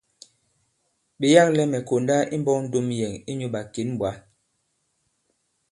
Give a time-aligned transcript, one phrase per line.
[1.19, 4.11] Ɓe yâklɛ mɛ̀ konda imbɔk ndom yɛ̀n inyū ɓàkěn ɓwǎ.